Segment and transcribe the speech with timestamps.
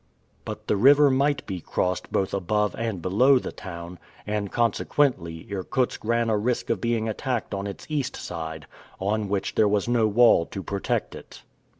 [0.45, 6.03] But the river might be crossed both above and below the town, and consequently, Irkutsk
[6.03, 8.65] ran a risk of being attacked on its east side,
[8.99, 11.43] on which there was no wall to protect it.